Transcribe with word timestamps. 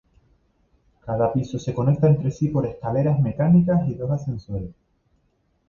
Cada 1.05 1.31
piso 1.31 1.59
se 1.59 1.75
conecta 1.75 2.07
entre 2.07 2.31
sí 2.31 2.47
por 2.47 2.65
escaleras 2.65 3.19
mecánicas 3.19 3.87
y 3.87 3.93
dos 3.93 4.09
ascensores. 4.09 4.71